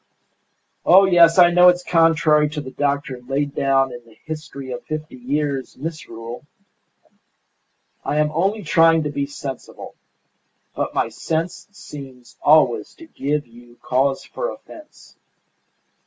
[0.83, 4.83] "Oh, yes, I know it's contrary to the doctrine laid down in the 'History of
[4.85, 6.43] Fifty Years' Misrule.'
[8.03, 9.93] I am only trying to be sensible.
[10.73, 15.15] But my sense seems always to give you cause for offence.